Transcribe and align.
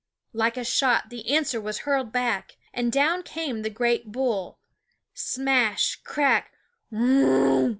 Like 0.33 0.57
a 0.57 0.63
shot 0.65 1.11
the 1.11 1.29
answer 1.29 1.61
was 1.61 1.81
hurled 1.81 2.11
back, 2.11 2.57
and 2.73 2.91
down 2.91 3.21
came 3.21 3.61
the 3.61 3.69
great 3.69 4.11
bull 4.11 4.59
smash, 5.13 6.01
crack, 6.03 6.51
r 6.91 6.97
r 6.99 7.03
runh 7.07 7.69